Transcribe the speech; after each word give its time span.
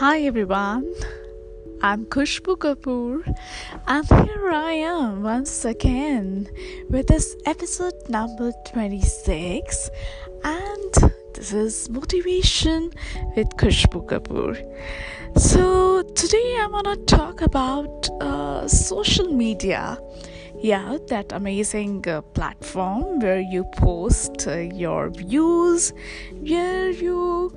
Hi 0.00 0.22
everyone, 0.22 0.90
I'm 1.82 2.06
Khushbu 2.06 2.56
Kapoor, 2.56 3.20
and 3.86 4.06
here 4.08 4.50
I 4.50 4.72
am 4.72 5.22
once 5.22 5.66
again 5.66 6.48
with 6.88 7.08
this 7.08 7.36
episode 7.44 8.08
number 8.08 8.50
26, 8.72 9.90
and 10.42 11.12
this 11.34 11.52
is 11.52 11.90
Motivation 11.90 12.90
with 13.36 13.48
Khushbu 13.58 14.06
Kapoor. 14.08 14.56
So, 15.38 16.00
today 16.14 16.56
I 16.60 16.66
want 16.68 16.86
to 16.86 16.96
talk 17.14 17.42
about 17.42 18.08
uh, 18.22 18.66
social 18.68 19.30
media 19.30 19.98
yeah 20.62 20.98
that 21.08 21.32
amazing 21.32 22.06
uh, 22.06 22.20
platform 22.20 23.18
where 23.20 23.40
you 23.40 23.64
post 23.76 24.46
uh, 24.46 24.58
your 24.58 25.08
views 25.08 25.94
where 26.32 26.90
you 26.90 27.56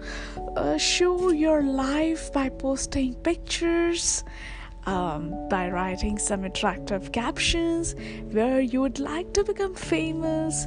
uh, 0.55 0.77
show 0.77 1.29
your 1.31 1.61
life 1.63 2.31
by 2.31 2.47
posting 2.47 3.13
pictures 3.15 4.23
um, 4.85 5.49
by 5.49 5.69
writing 5.69 6.17
some 6.17 6.45
attractive 6.45 7.11
captions 7.11 7.93
where 8.31 8.61
you 8.61 8.79
would 8.79 8.99
like 8.99 9.33
to 9.33 9.43
become 9.43 9.75
famous 9.75 10.65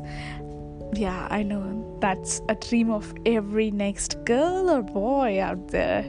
yeah, 0.92 1.26
I 1.30 1.42
know 1.42 1.98
that's 2.00 2.40
a 2.48 2.54
dream 2.54 2.90
of 2.90 3.12
every 3.24 3.70
next 3.70 4.24
girl 4.24 4.70
or 4.70 4.82
boy 4.82 5.40
out 5.40 5.68
there. 5.68 6.04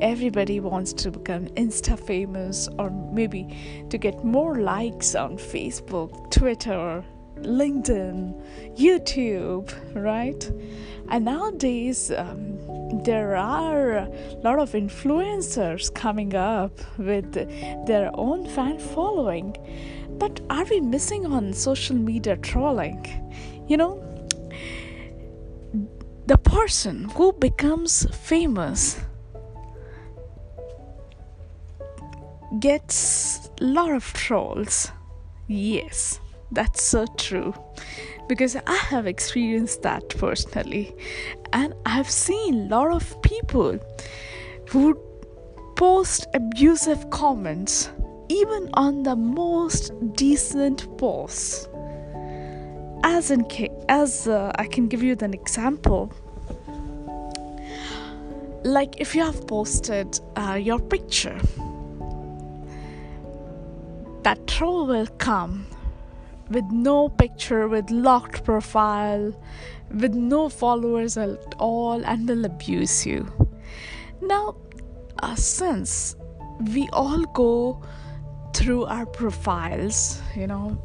Everybody 0.00 0.60
wants 0.60 0.92
to 0.94 1.10
become 1.10 1.46
Insta 1.56 1.98
famous 1.98 2.68
or 2.78 2.90
maybe 3.12 3.48
to 3.90 3.98
get 3.98 4.24
more 4.24 4.56
likes 4.60 5.14
on 5.14 5.36
Facebook, 5.36 6.30
Twitter, 6.30 7.04
LinkedIn, 7.40 8.76
YouTube, 8.76 9.72
right? 9.94 10.50
And 11.08 11.24
nowadays, 11.24 12.10
um, 12.10 12.58
there 13.04 13.36
are 13.36 13.98
a 13.98 14.08
lot 14.42 14.58
of 14.58 14.72
influencers 14.72 15.92
coming 15.94 16.34
up 16.34 16.80
with 16.98 17.32
their 17.86 18.10
own 18.14 18.48
fan 18.48 18.78
following. 18.78 19.56
But 20.18 20.40
are 20.50 20.64
we 20.64 20.80
missing 20.80 21.26
on 21.26 21.52
social 21.52 21.96
media 21.96 22.36
trolling? 22.38 23.04
You 23.68 23.76
know, 23.76 24.05
the 26.26 26.36
person 26.36 27.04
who 27.10 27.32
becomes 27.32 28.04
famous 28.12 29.00
gets 32.58 33.48
a 33.60 33.64
lot 33.64 33.90
of 33.90 34.12
trolls. 34.12 34.90
Yes, 35.46 36.20
that's 36.50 36.82
so 36.82 37.06
true. 37.16 37.54
Because 38.28 38.56
I 38.66 38.74
have 38.74 39.06
experienced 39.06 39.82
that 39.82 40.08
personally. 40.18 40.96
And 41.52 41.74
I've 41.84 42.10
seen 42.10 42.54
a 42.54 42.76
lot 42.76 42.90
of 42.90 43.22
people 43.22 43.78
who 44.70 44.98
post 45.76 46.26
abusive 46.34 47.08
comments 47.10 47.90
even 48.28 48.68
on 48.74 49.04
the 49.04 49.14
most 49.14 49.92
decent 50.14 50.98
posts 50.98 51.68
as 53.06 53.30
in 53.30 53.44
ca- 53.44 53.70
as 53.88 54.26
uh, 54.26 54.50
I 54.56 54.66
can 54.66 54.88
give 54.88 55.00
you 55.00 55.16
an 55.20 55.32
example. 55.32 56.12
Like 58.64 59.00
if 59.00 59.14
you 59.14 59.22
have 59.22 59.46
posted 59.46 60.18
uh, 60.34 60.54
your 60.54 60.80
picture 60.80 61.38
that 64.24 64.44
troll 64.48 64.88
will 64.88 65.06
come 65.18 65.66
with 66.50 66.64
no 66.72 67.08
picture 67.08 67.68
with 67.68 67.88
locked 67.90 68.42
profile 68.44 69.32
with 69.94 70.14
no 70.14 70.48
followers 70.48 71.16
at 71.16 71.54
all 71.60 72.04
and 72.04 72.28
they'll 72.28 72.44
abuse 72.44 73.06
you. 73.06 73.20
Now 74.20 74.56
uh, 75.22 75.36
since 75.36 76.16
we 76.74 76.88
all 76.92 77.24
go 77.34 77.80
through 78.52 78.86
our 78.86 79.06
profiles 79.06 80.20
you 80.34 80.48
know 80.48 80.76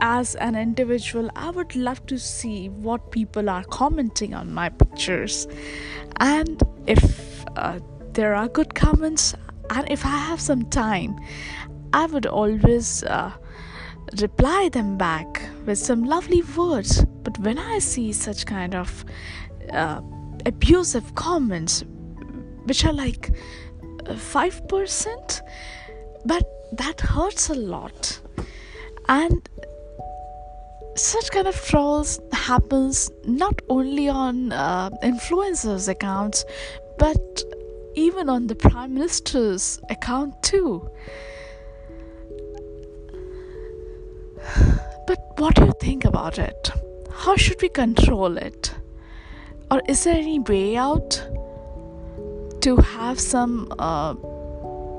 as 0.00 0.34
an 0.36 0.56
individual, 0.56 1.30
I 1.36 1.50
would 1.50 1.76
love 1.76 2.04
to 2.06 2.18
see 2.18 2.68
what 2.68 3.10
people 3.10 3.48
are 3.48 3.64
commenting 3.64 4.34
on 4.34 4.52
my 4.52 4.68
pictures. 4.68 5.46
And 6.18 6.62
if 6.86 7.44
uh, 7.56 7.80
there 8.12 8.34
are 8.34 8.48
good 8.48 8.74
comments, 8.74 9.34
and 9.70 9.90
if 9.90 10.04
I 10.04 10.16
have 10.16 10.40
some 10.40 10.64
time, 10.70 11.18
I 11.92 12.06
would 12.06 12.26
always 12.26 13.04
uh, 13.04 13.32
reply 14.20 14.68
them 14.70 14.96
back 14.96 15.42
with 15.66 15.78
some 15.78 16.04
lovely 16.04 16.42
words. 16.56 17.04
But 17.22 17.38
when 17.38 17.58
I 17.58 17.78
see 17.78 18.12
such 18.12 18.46
kind 18.46 18.74
of 18.74 19.04
uh, 19.72 20.00
abusive 20.46 21.14
comments, 21.14 21.84
which 22.64 22.84
are 22.84 22.92
like 22.92 23.30
5%, 24.04 25.06
uh, 25.06 25.44
but 26.24 26.44
that 26.72 27.00
hurts 27.00 27.50
a 27.50 27.54
lot. 27.54 28.20
And 29.08 29.48
such 30.94 31.30
kind 31.30 31.46
of 31.46 31.56
trolls 31.64 32.20
happens 32.32 33.10
not 33.24 33.62
only 33.68 34.08
on 34.08 34.52
uh, 34.52 34.90
influencers 35.02 35.88
accounts 35.88 36.44
but 36.98 37.42
even 37.94 38.28
on 38.28 38.46
the 38.46 38.54
prime 38.54 38.94
minister's 38.94 39.80
account 39.90 40.42
too. 40.42 40.88
But 45.06 45.18
what 45.36 45.56
do 45.56 45.64
you 45.66 45.72
think 45.80 46.04
about 46.04 46.38
it? 46.38 46.70
How 47.10 47.36
should 47.36 47.60
we 47.60 47.68
control 47.68 48.36
it? 48.36 48.74
Or 49.70 49.82
is 49.88 50.04
there 50.04 50.14
any 50.14 50.38
way 50.38 50.76
out 50.76 51.10
to 52.60 52.76
have 52.76 53.18
some 53.18 53.72
uh, 53.78 54.14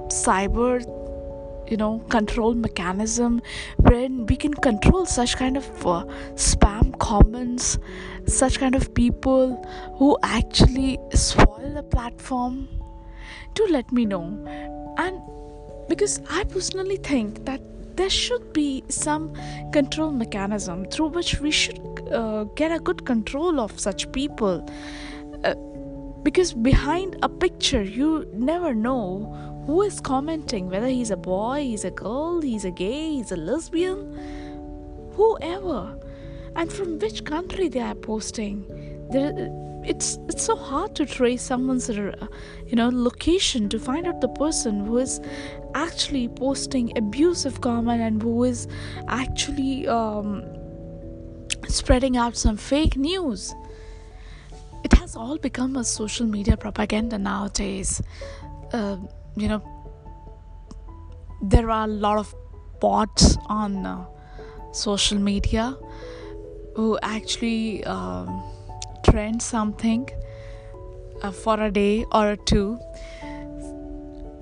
cyber 0.08 0.84
you 1.74 1.78
know 1.82 1.94
control 2.16 2.54
mechanism 2.54 3.42
wherein 3.78 4.26
we 4.28 4.36
can 4.36 4.54
control 4.70 5.06
such 5.06 5.38
kind 5.38 5.58
of 5.58 5.88
uh, 5.88 6.04
spam 6.48 6.98
comments 7.00 7.78
such 8.26 8.60
kind 8.60 8.76
of 8.76 8.94
people 8.94 9.56
who 9.98 10.18
actually 10.24 10.98
spoil 11.14 11.74
the 11.74 11.84
platform. 11.84 12.68
Do 13.54 13.68
let 13.70 13.92
me 13.92 14.06
know. 14.06 14.24
And 14.98 15.22
because 15.90 16.22
i 16.30 16.44
personally 16.46 16.96
think 16.98 17.46
that 17.46 17.62
there 17.98 18.10
should 18.10 18.54
be 18.54 18.84
some 18.88 19.34
control 19.72 20.12
mechanism 20.12 20.86
through 20.86 21.08
which 21.08 21.40
we 21.42 21.52
should 21.52 22.08
uh, 22.12 22.46
get 22.56 22.72
a 22.72 22.80
good 22.80 23.06
control 23.06 23.60
of 23.60 23.80
such 23.80 24.12
people. 24.12 24.66
Uh, 25.44 25.56
because 26.24 26.54
behind 26.54 27.18
a 27.22 27.28
picture 27.28 27.84
you 27.84 28.26
never 28.34 28.74
know 28.74 29.53
who 29.66 29.82
is 29.82 30.00
commenting? 30.00 30.70
Whether 30.70 30.88
he's 30.88 31.12
a 31.12 31.18
boy 31.18 31.62
he's 31.62 31.86
a 31.86 31.92
girl 31.92 32.42
he's 32.42 32.66
a 32.66 32.72
gay 32.72 33.12
he's 33.16 33.32
a 33.32 33.38
lesbian? 33.38 35.12
Whoever. 35.16 35.98
And 36.56 36.72
from 36.72 37.00
which 37.00 37.26
country 37.26 37.68
they 37.70 37.80
are 37.80 37.96
posting. 37.96 38.66
There, 39.12 39.34
it's 39.86 40.18
it's 40.30 40.44
so 40.44 40.56
hard 40.56 40.96
to 40.96 41.06
trace 41.06 41.42
someone's 41.42 41.90
uh, 41.90 42.28
you 42.68 42.76
know 42.76 42.90
location 42.92 43.70
to 43.70 43.80
find 43.80 44.08
out 44.08 44.22
the 44.22 44.30
person 44.30 44.86
who 44.86 44.98
is 44.98 45.20
actually 45.76 46.30
posting 46.30 46.98
abusive 46.98 47.60
comment 47.62 48.02
and 48.02 48.22
who 48.22 48.44
is 48.44 48.68
actually 49.08 49.88
um, 49.88 50.44
spreading 51.68 52.18
out 52.18 52.36
some 52.38 52.58
fake 52.58 52.96
news. 52.96 53.54
It 54.84 54.94
has 54.94 55.16
all 55.16 55.38
become 55.38 55.76
a 55.78 55.84
social 55.84 56.28
media 56.28 56.58
propaganda 56.58 57.18
nowadays. 57.18 58.02
Uh, 58.72 58.98
you 59.36 59.48
know 59.48 59.62
there 61.42 61.70
are 61.70 61.86
a 61.86 61.88
lot 61.88 62.18
of 62.18 62.34
bots 62.80 63.38
on 63.48 63.86
uh, 63.86 64.06
social 64.72 65.20
media 65.20 65.78
who 66.76 66.98
actually 67.02 67.84
um, 67.86 68.44
trend 69.04 69.42
something 69.42 70.10
uh, 71.22 71.32
for 71.32 71.60
a 71.62 71.72
day 71.72 72.06
or 72.12 72.36
two. 72.36 72.80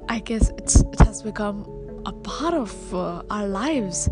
I 0.09 0.19
guess 0.19 0.49
it's 0.57 0.81
it 0.81 0.99
has 0.99 1.21
become 1.21 1.65
a 2.05 2.11
part 2.11 2.53
of 2.53 2.95
uh, 2.95 3.23
our 3.29 3.47
lives. 3.47 4.09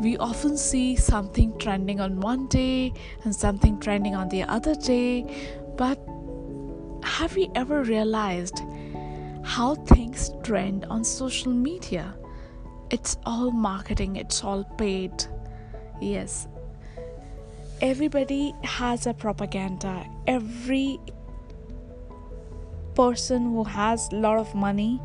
We 0.00 0.16
often 0.18 0.56
see 0.58 0.96
something 0.96 1.58
trending 1.58 2.00
on 2.00 2.20
one 2.20 2.48
day 2.48 2.92
and 3.24 3.34
something 3.34 3.80
trending 3.80 4.14
on 4.14 4.28
the 4.28 4.42
other 4.42 4.74
day 4.74 5.24
but 5.78 5.98
have 7.02 7.34
we 7.34 7.48
ever 7.54 7.82
realized 7.82 8.60
how 9.46 9.76
things 9.76 10.32
trend 10.42 10.84
on 10.86 11.04
social 11.04 11.52
media. 11.52 12.16
It's 12.90 13.16
all 13.24 13.52
marketing, 13.52 14.16
it's 14.16 14.42
all 14.42 14.64
paid. 14.76 15.24
Yes. 16.00 16.48
Everybody 17.80 18.52
has 18.64 19.06
a 19.06 19.14
propaganda. 19.14 20.04
Every 20.26 20.98
person 22.96 23.52
who 23.52 23.62
has 23.62 24.08
a 24.10 24.16
lot 24.16 24.38
of 24.38 24.52
money 24.54 25.00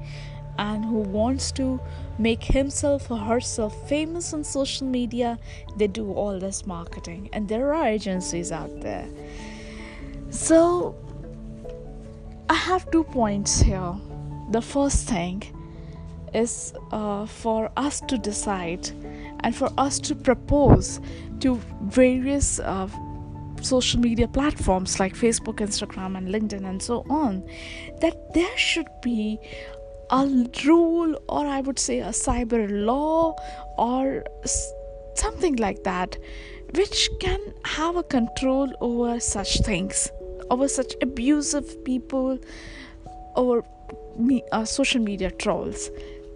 and 0.57 0.83
who 0.85 1.01
wants 1.01 1.51
to 1.53 1.79
make 2.17 2.44
himself 2.44 3.11
or 3.11 3.17
herself 3.17 3.87
famous 3.87 4.33
on 4.33 4.44
social 4.44 4.87
media, 4.87 5.37
they 5.77 5.87
do 5.87 6.11
all 6.11 6.39
this 6.39 6.65
marketing. 6.65 7.29
And 7.31 7.47
there 7.47 7.75
are 7.75 7.85
agencies 7.85 8.51
out 8.51 8.81
there. 8.81 9.07
So, 10.31 10.95
I 12.49 12.55
have 12.55 12.89
two 12.89 13.03
points 13.03 13.61
here 13.61 13.95
the 14.51 14.62
first 14.62 15.07
thing 15.07 15.44
is 16.33 16.74
uh, 16.92 17.25
for 17.25 17.71
us 17.77 18.01
to 18.01 18.18
decide 18.18 18.89
and 19.42 19.56
for 19.56 19.69
us 19.77 20.00
to 20.00 20.15
propose 20.15 21.00
to 21.39 21.59
various 21.83 22.59
uh, 22.59 22.88
social 23.62 24.00
media 24.00 24.27
platforms 24.27 25.00
like 25.00 25.13
Facebook, 25.13 25.57
Instagram, 25.57 26.18
and 26.18 26.27
LinkedIn, 26.30 26.68
and 26.68 26.81
so 26.81 27.06
on, 27.09 27.44
that 28.01 28.33
there 28.33 28.57
should 28.57 28.88
be 29.01 29.39
a 30.09 30.27
rule, 30.65 31.19
or 31.30 31.45
I 31.45 31.62
would 31.62 31.80
say 31.80 32.00
a 32.00 32.09
cyber 32.09 32.68
law, 32.69 33.36
or 33.77 34.24
something 35.15 35.56
like 35.57 35.83
that, 35.83 36.18
which 36.75 37.09
can 37.19 37.39
have 37.65 37.95
a 37.95 38.04
control 38.04 38.71
over 38.81 39.19
such 39.19 39.59
things, 39.62 40.09
over 40.50 40.68
such 40.68 40.94
abusive 41.01 41.83
people, 41.83 42.39
over 43.36 43.63
me, 44.17 44.43
uh, 44.51 44.65
social 44.65 45.01
media 45.01 45.31
trolls. 45.31 45.89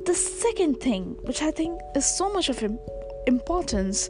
The 0.05 0.15
second 0.15 0.79
thing, 0.81 1.17
which 1.23 1.41
I 1.41 1.51
think 1.51 1.79
is 1.95 2.05
so 2.05 2.31
much 2.31 2.49
of 2.49 2.63
importance, 3.27 4.09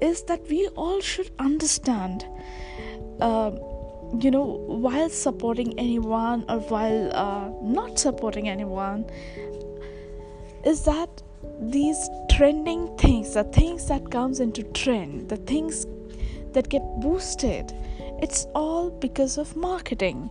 is 0.00 0.22
that 0.24 0.40
we 0.48 0.68
all 0.68 1.00
should 1.00 1.30
understand. 1.38 2.24
Uh, 3.20 3.50
you 4.20 4.30
know, 4.30 4.44
while 4.66 5.08
supporting 5.08 5.78
anyone 5.78 6.44
or 6.48 6.58
while 6.60 7.14
uh, 7.14 7.50
not 7.62 7.98
supporting 7.98 8.48
anyone, 8.48 9.04
is 10.64 10.84
that 10.84 11.22
these 11.60 12.08
trending 12.30 12.96
things, 12.96 13.34
the 13.34 13.44
things 13.44 13.86
that 13.86 14.10
comes 14.10 14.40
into 14.40 14.62
trend, 14.72 15.28
the 15.28 15.36
things 15.36 15.86
that 16.52 16.68
get 16.68 16.82
boosted, 17.00 17.72
it's 18.22 18.46
all 18.54 18.90
because 18.90 19.38
of 19.38 19.56
marketing. 19.56 20.30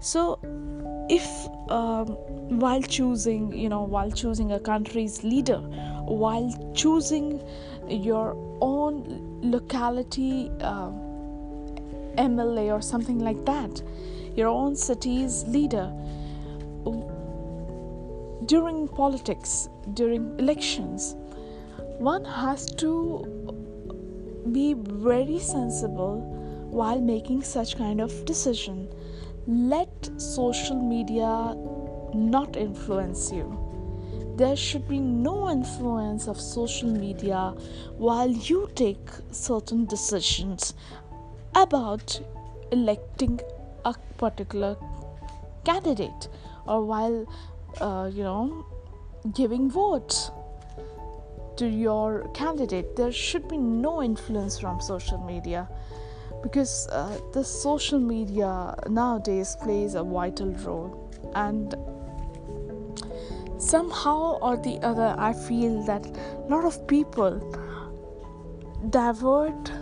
So, 0.00 0.38
if 1.10 1.26
um, 1.70 2.08
while 2.60 2.82
choosing, 2.82 3.52
you 3.52 3.68
know, 3.68 3.82
while 3.82 4.10
choosing 4.10 4.52
a 4.52 4.60
country's 4.60 5.24
leader, 5.24 5.58
while 6.04 6.72
choosing 6.74 7.40
your 7.88 8.36
own 8.60 9.40
locality. 9.42 10.50
Uh, 10.60 10.90
MLA 12.18 12.72
or 12.76 12.82
something 12.82 13.20
like 13.20 13.44
that, 13.46 13.82
your 14.36 14.48
own 14.48 14.74
city's 14.76 15.44
leader. 15.44 15.92
During 18.46 18.88
politics, 18.88 19.68
during 19.94 20.38
elections, 20.38 21.14
one 21.98 22.24
has 22.24 22.66
to 22.76 23.24
be 24.52 24.74
very 24.74 25.38
sensible 25.38 26.20
while 26.70 27.00
making 27.00 27.42
such 27.42 27.76
kind 27.76 28.00
of 28.00 28.24
decision. 28.24 28.88
Let 29.50 30.10
social 30.20 30.76
media 30.76 31.56
not 32.12 32.54
influence 32.54 33.32
you. 33.32 34.34
There 34.36 34.54
should 34.54 34.86
be 34.86 35.00
no 35.00 35.48
influence 35.48 36.28
of 36.28 36.38
social 36.38 36.90
media 36.90 37.54
while 37.96 38.28
you 38.28 38.68
take 38.74 39.08
certain 39.30 39.86
decisions 39.86 40.74
about 41.54 42.20
electing 42.72 43.40
a 43.86 43.94
particular 44.18 44.76
candidate 45.64 46.28
or 46.66 46.84
while 46.84 47.26
uh, 47.80 48.10
you 48.12 48.24
know 48.24 48.66
giving 49.34 49.70
votes 49.70 50.30
to 51.56 51.66
your 51.66 52.28
candidate 52.34 52.96
there 52.96 53.12
should 53.12 53.48
be 53.48 53.56
no 53.56 54.02
influence 54.02 54.58
from 54.58 54.78
social 54.78 55.18
media 55.24 55.66
because 56.42 56.88
uh, 56.88 57.18
the 57.32 57.44
social 57.44 57.98
media 57.98 58.74
nowadays 58.88 59.56
plays 59.60 59.94
a 59.94 60.02
vital 60.02 60.52
role. 60.64 61.10
And 61.34 61.74
somehow 63.58 64.38
or 64.40 64.56
the 64.56 64.78
other 64.84 65.16
i 65.18 65.32
feel 65.32 65.82
that 65.82 66.06
a 66.06 66.46
lot 66.48 66.64
of 66.64 66.86
people 66.86 67.40
divert 68.90 69.72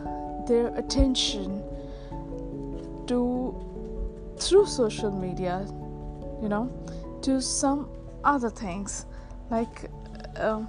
their 0.46 0.74
attention 0.76 1.62
to 3.06 3.54
through 4.38 4.64
social 4.64 5.10
media 5.10 5.66
you 6.42 6.48
know 6.48 6.70
to 7.22 7.40
some 7.40 7.88
other 8.24 8.50
things. 8.50 9.06
Like 9.50 9.90
uh, 10.36 10.60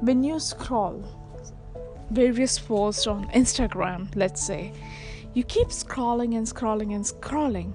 when 0.00 0.22
you 0.22 0.38
scroll 0.38 1.02
various 2.10 2.58
posts 2.58 3.06
on 3.06 3.28
instagram 3.30 4.08
let's 4.16 4.42
say 4.42 4.72
you 5.34 5.44
keep 5.44 5.68
scrolling 5.68 6.36
and 6.36 6.46
scrolling 6.46 6.94
and 6.94 7.04
scrolling. 7.04 7.72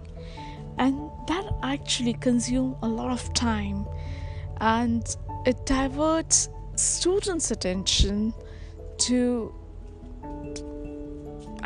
And 0.78 1.10
that 1.28 1.46
actually 1.64 2.14
consumes 2.14 2.76
a 2.82 2.88
lot 2.88 3.12
of 3.12 3.34
time. 3.34 3.86
And 4.58 5.04
it 5.46 5.66
diverts 5.66 6.50
students 6.76 7.52
attention 7.52 8.34
to 8.98 9.54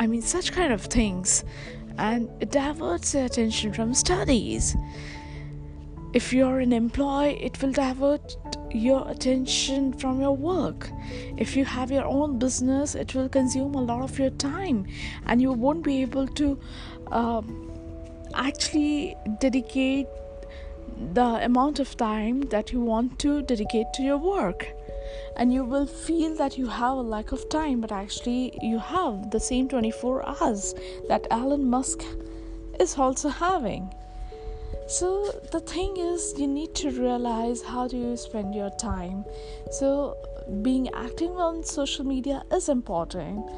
I 0.00 0.06
mean, 0.06 0.22
such 0.22 0.52
kind 0.52 0.72
of 0.72 0.80
things, 0.80 1.44
and 1.98 2.30
it 2.40 2.50
diverts 2.50 3.12
their 3.12 3.26
attention 3.26 3.70
from 3.74 3.92
studies. 3.92 4.74
If 6.14 6.32
you're 6.32 6.60
an 6.60 6.72
employee, 6.72 7.38
it 7.42 7.60
will 7.60 7.72
divert 7.72 8.34
your 8.72 9.08
attention 9.08 9.92
from 9.92 10.20
your 10.20 10.36
work. 10.36 10.90
If 11.36 11.56
you 11.56 11.64
have 11.64 11.90
your 11.90 12.04
own 12.04 12.38
business, 12.38 12.94
it 12.94 13.14
will 13.14 13.28
consume 13.28 13.74
a 13.74 13.82
lot 13.82 14.02
of 14.02 14.18
your 14.18 14.30
time, 14.30 14.86
and 15.26 15.40
you 15.40 15.52
won't 15.52 15.84
be 15.84 16.02
able 16.02 16.26
to 16.26 16.58
um, 17.10 17.70
actually 18.34 19.16
dedicate 19.40 20.06
the 21.14 21.44
amount 21.44 21.78
of 21.78 21.96
time 21.96 22.42
that 22.50 22.72
you 22.72 22.80
want 22.80 23.18
to 23.18 23.42
dedicate 23.42 23.86
to 23.94 24.02
your 24.02 24.18
work 24.18 24.66
and 25.36 25.52
you 25.52 25.64
will 25.64 25.86
feel 25.86 26.36
that 26.36 26.58
you 26.58 26.66
have 26.66 26.96
a 26.96 27.02
lack 27.02 27.32
of 27.32 27.48
time 27.48 27.80
but 27.80 27.90
actually 27.90 28.52
you 28.60 28.78
have 28.78 29.30
the 29.30 29.40
same 29.40 29.68
24 29.68 30.28
hours 30.28 30.74
that 31.08 31.26
Elon 31.30 31.68
Musk 31.68 32.04
is 32.78 32.96
also 32.98 33.28
having 33.28 33.90
so 34.86 35.30
the 35.52 35.60
thing 35.60 35.96
is 35.96 36.34
you 36.36 36.48
need 36.48 36.74
to 36.76 36.90
realize 36.90 37.62
how 37.62 37.86
do 37.86 37.96
you 37.96 38.16
spend 38.16 38.54
your 38.54 38.70
time. 38.70 39.24
So 39.70 40.16
being 40.62 40.92
active 40.92 41.30
on 41.36 41.62
social 41.62 42.04
media 42.04 42.42
is 42.52 42.68
important. 42.68 43.48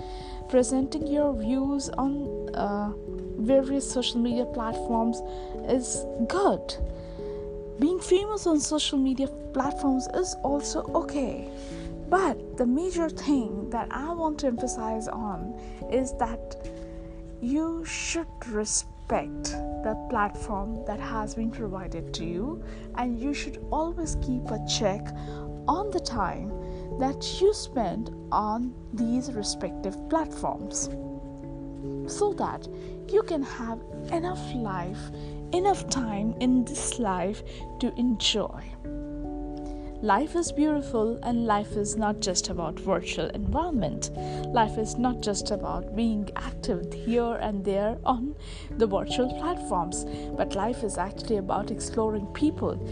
Presenting 0.49 1.07
your 1.07 1.35
views 1.35 1.89
on 1.89 2.51
uh, 2.55 2.93
various 3.39 3.91
social 3.91 4.21
media 4.21 4.45
platforms 4.45 5.23
is 5.69 6.05
good. 6.29 6.77
Being 7.81 7.99
famous 7.99 8.47
on 8.47 8.61
social 8.61 8.99
media 8.99 9.29
platforms 9.55 10.07
is 10.15 10.37
also 10.43 10.83
okay. 10.95 11.49
But 12.11 12.59
the 12.59 12.67
major 12.67 13.09
thing 13.09 13.71
that 13.71 13.89
I 13.91 14.13
want 14.13 14.39
to 14.41 14.49
emphasize 14.49 15.09
on 15.09 15.59
is 15.91 16.13
that 16.19 16.57
you 17.41 17.87
should 17.87 18.29
respect 18.49 18.92
the 19.09 20.07
platform 20.09 20.85
that 20.87 21.01
has 21.01 21.35
been 21.35 21.51
provided 21.51 22.15
to 22.15 22.25
you, 22.25 22.65
and 22.97 23.19
you 23.19 23.35
should 23.35 23.65
always 23.71 24.17
keep 24.23 24.51
a 24.51 24.59
check 24.67 25.07
on 25.69 25.91
the 25.91 26.01
time 26.01 26.51
that 26.99 27.41
you 27.41 27.53
spend 27.53 28.11
on 28.31 28.75
these 28.93 29.33
respective 29.33 29.97
platforms 30.09 30.89
so 32.07 32.33
that 32.35 32.67
you 33.09 33.23
can 33.23 33.43
have 33.43 33.81
enough 34.13 34.55
life 34.55 35.11
enough 35.53 35.89
time 35.89 36.35
in 36.41 36.65
this 36.65 36.99
life 36.99 37.43
to 37.79 37.93
enjoy. 37.99 38.63
Life 40.03 40.35
is 40.35 40.51
beautiful, 40.51 41.17
and 41.23 41.47
life 41.47 41.77
is 41.77 41.97
not 41.97 42.19
just 42.19 42.49
about 42.49 42.77
virtual 42.81 43.29
environment. 43.29 44.11
Life 44.49 44.77
is 44.77 44.99
not 44.99 45.21
just 45.21 45.53
about 45.53 45.95
being 45.95 46.29
active 46.35 46.93
here 46.93 47.35
and 47.35 47.65
there 47.65 47.97
on 48.05 48.35
the 48.79 48.87
virtual 48.89 49.33
platforms, 49.39 50.05
but 50.37 50.57
life 50.57 50.83
is 50.83 50.99
actually 50.99 51.37
about 51.37 51.71
exploring 51.71 52.27
people, 52.35 52.85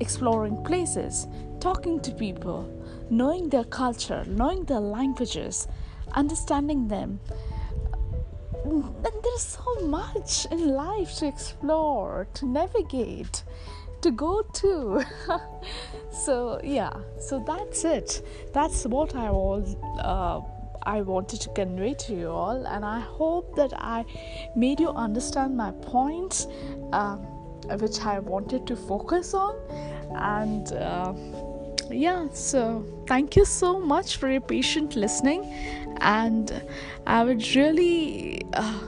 exploring 0.00 0.60
places, 0.64 1.28
talking 1.60 2.00
to 2.00 2.10
people, 2.10 2.68
knowing 3.10 3.48
their 3.48 3.62
culture, 3.62 4.24
knowing 4.26 4.64
their 4.64 4.80
languages, 4.80 5.68
understanding 6.14 6.88
them, 6.88 7.20
and 8.64 9.22
there's 9.22 9.42
so 9.42 9.86
much 9.86 10.46
in 10.50 10.74
life 10.74 11.14
to 11.18 11.28
explore, 11.28 12.26
to 12.34 12.44
navigate, 12.44 13.44
to 14.02 14.10
go 14.10 14.42
to. 14.42 15.02
so 16.10 16.60
yeah, 16.62 16.92
so 17.18 17.42
that's 17.46 17.84
it. 17.84 18.22
That's 18.52 18.84
what 18.86 19.14
I 19.14 19.30
was. 19.30 19.76
Uh, 19.98 20.40
I 20.82 21.02
wanted 21.02 21.40
to 21.42 21.50
convey 21.50 21.94
to 21.94 22.14
you 22.14 22.30
all, 22.30 22.66
and 22.66 22.84
I 22.84 23.00
hope 23.00 23.54
that 23.56 23.72
I 23.76 24.04
made 24.56 24.80
you 24.80 24.88
understand 24.88 25.56
my 25.56 25.72
points, 25.72 26.46
uh, 26.92 27.16
which 27.78 28.00
I 28.00 28.18
wanted 28.18 28.66
to 28.66 28.76
focus 28.76 29.34
on, 29.34 29.56
and. 30.14 30.72
Uh, 30.72 31.14
yeah, 31.92 32.28
so 32.32 32.84
thank 33.08 33.34
you 33.34 33.44
so 33.44 33.80
much 33.80 34.16
for 34.16 34.30
your 34.30 34.40
patient 34.40 34.94
listening, 34.94 35.44
and 36.00 36.62
I 37.06 37.24
would 37.24 37.44
really 37.56 38.42
uh, 38.52 38.78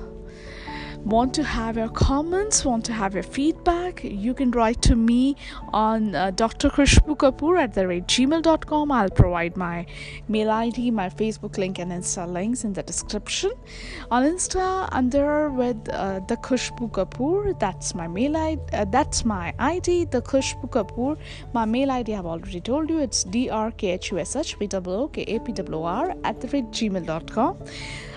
want 1.04 1.34
to 1.34 1.42
have 1.42 1.76
your 1.76 1.88
comments, 1.88 2.64
want 2.64 2.84
to 2.84 2.92
have 2.92 3.14
your 3.14 3.22
feedback, 3.22 4.02
you 4.04 4.34
can 4.34 4.50
write 4.52 4.82
to 4.82 4.96
me 4.96 5.36
on 5.72 6.14
uh, 6.14 6.30
Dr. 6.30 6.68
Khushbu 6.70 7.16
Kapoor 7.16 7.58
at 7.58 7.74
the 7.74 7.88
rate 7.88 8.06
gmail.com. 8.06 8.92
I'll 8.92 9.10
provide 9.10 9.56
my 9.56 9.86
mail 10.28 10.50
ID, 10.50 10.90
my 10.90 11.08
Facebook 11.08 11.56
link, 11.58 11.78
and 11.78 11.92
Insta 11.92 12.30
links 12.30 12.64
in 12.64 12.72
the 12.72 12.82
description. 12.82 13.52
On 14.10 14.22
Insta, 14.22 14.88
I'm 14.92 15.10
there 15.10 15.50
with 15.50 15.88
uh, 15.88 16.20
the 16.28 16.36
Khushbu 16.36 16.90
Kapoor. 16.90 17.58
That's 17.58 17.94
my 17.94 18.06
mail 18.06 18.36
ID. 18.36 18.60
Uh, 18.72 18.84
that's 18.86 19.24
my 19.24 19.52
ID, 19.58 20.04
the 20.06 20.22
Khushbu 20.22 20.70
Kapoor. 20.70 21.18
My 21.52 21.64
mail 21.64 21.90
ID, 21.90 22.14
I've 22.14 22.26
already 22.26 22.60
told 22.60 22.90
you, 22.90 22.98
it's 22.98 23.24
drkhushbukapoor 23.24 26.22
at 26.24 26.40
the 26.40 26.48
rate 26.48 26.70
gmail.com. 26.70 27.58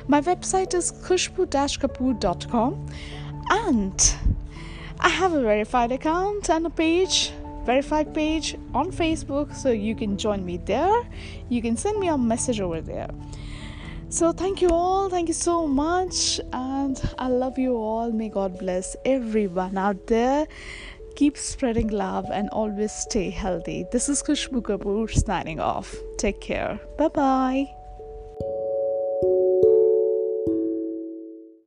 My 0.07 0.21
website 0.21 0.73
is 0.73 0.91
khushbu-kapoor.com 0.91 2.87
and 3.49 4.15
I 4.99 5.09
have 5.09 5.33
a 5.33 5.41
verified 5.41 5.91
account 5.91 6.49
and 6.49 6.65
a 6.65 6.69
page 6.69 7.31
verified 7.65 8.13
page 8.13 8.55
on 8.73 8.91
Facebook 8.91 9.53
so 9.53 9.71
you 9.71 9.95
can 9.95 10.17
join 10.17 10.45
me 10.45 10.57
there. 10.57 11.01
You 11.49 11.61
can 11.61 11.75
send 11.75 11.99
me 11.99 12.07
a 12.07 12.17
message 12.17 12.61
over 12.61 12.79
there. 12.79 13.09
So, 14.09 14.31
thank 14.31 14.61
you 14.61 14.69
all. 14.69 15.09
Thank 15.09 15.27
you 15.27 15.33
so 15.33 15.67
much. 15.67 16.39
And 16.53 17.01
I 17.17 17.27
love 17.27 17.57
you 17.57 17.75
all. 17.75 18.11
May 18.11 18.29
God 18.29 18.59
bless 18.59 18.95
everyone 19.03 19.77
out 19.77 20.07
there. 20.07 20.47
Keep 21.15 21.37
spreading 21.37 21.87
love 21.87 22.25
and 22.31 22.49
always 22.49 22.91
stay 22.91 23.29
healthy. 23.29 23.85
This 23.91 24.09
is 24.09 24.21
Khushbu 24.21 24.61
Kapoor 24.61 25.11
signing 25.11 25.59
off. 25.59 25.95
Take 26.17 26.39
care. 26.39 26.79
Bye 26.97 27.07
bye. 27.07 27.84